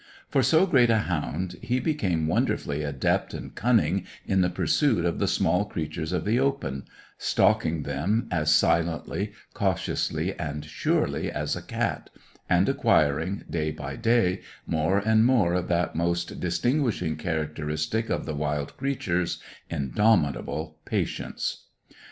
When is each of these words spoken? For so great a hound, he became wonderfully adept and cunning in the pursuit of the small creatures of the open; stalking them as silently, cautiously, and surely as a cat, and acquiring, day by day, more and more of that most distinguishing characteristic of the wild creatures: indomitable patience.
For 0.31 0.41
so 0.41 0.65
great 0.65 0.89
a 0.89 0.97
hound, 1.01 1.57
he 1.61 1.79
became 1.79 2.25
wonderfully 2.27 2.81
adept 2.81 3.35
and 3.35 3.53
cunning 3.53 4.07
in 4.25 4.41
the 4.41 4.49
pursuit 4.49 5.05
of 5.05 5.19
the 5.19 5.27
small 5.27 5.63
creatures 5.65 6.11
of 6.11 6.25
the 6.25 6.39
open; 6.39 6.85
stalking 7.19 7.83
them 7.83 8.27
as 8.31 8.51
silently, 8.51 9.31
cautiously, 9.53 10.33
and 10.39 10.65
surely 10.65 11.29
as 11.31 11.55
a 11.55 11.61
cat, 11.61 12.09
and 12.49 12.67
acquiring, 12.67 13.43
day 13.47 13.69
by 13.69 13.95
day, 13.95 14.41
more 14.65 14.97
and 14.97 15.23
more 15.23 15.53
of 15.53 15.67
that 15.67 15.95
most 15.95 16.39
distinguishing 16.39 17.15
characteristic 17.15 18.09
of 18.09 18.25
the 18.25 18.33
wild 18.33 18.75
creatures: 18.77 19.39
indomitable 19.69 20.79
patience. 20.83 21.65